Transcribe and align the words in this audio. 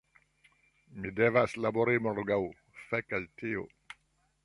Mi 1.03 1.11
devas 1.19 1.53
labori 1.67 2.01
morgaŭ, 2.07 2.41
fek' 2.89 3.17
al 3.21 3.33
tio! 3.43 3.71